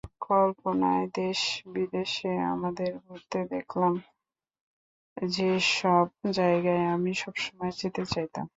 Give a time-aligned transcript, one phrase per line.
[0.23, 3.93] কল্পনায় দেশে-বিদেশে আমাদের ঘুরতে দেখলাম,
[5.17, 6.05] যেসব
[6.33, 8.45] জায়গায় আমি সবসময় যেতে চাইতাম।